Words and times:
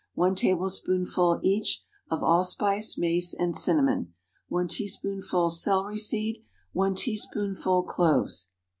1 0.15 0.33
tablespoonful 0.33 1.39
(each) 1.43 1.83
of 2.09 2.23
allspice, 2.23 2.97
mace, 2.97 3.35
and 3.35 3.55
cinnamon. 3.55 4.15
1 4.47 4.67
teaspoonful 4.69 5.51
celery 5.51 5.99
seed. 5.99 6.43
1 6.73 6.95
teaspoonful 6.95 7.83
cloves. 7.83 8.51